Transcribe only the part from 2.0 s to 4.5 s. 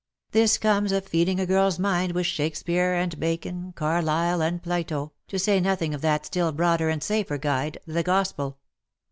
with Shake speare and Bacon, Carlyle